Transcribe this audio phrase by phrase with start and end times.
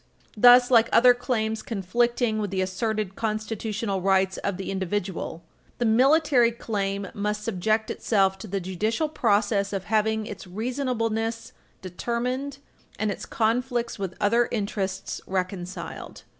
[0.35, 5.43] Thus, like other claims conflicting with the asserted constitutional rights of the individual,
[5.77, 11.53] the military claim must subject itself to the judicial process of having its reasonableness
[11.83, 12.57] determined
[12.97, 16.23] and its conflicts with other interests reconciled.